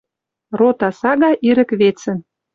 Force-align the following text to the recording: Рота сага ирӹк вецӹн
Рота 0.59 0.89
сага 0.99 1.31
ирӹк 1.49 1.69
вецӹн 1.79 2.17